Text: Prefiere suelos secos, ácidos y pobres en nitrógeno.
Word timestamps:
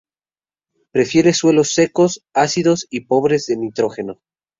Prefiere 0.91 1.31
suelos 1.31 1.75
secos, 1.75 2.25
ácidos 2.33 2.87
y 2.89 3.01
pobres 3.01 3.49
en 3.49 3.61
nitrógeno. 3.61 4.19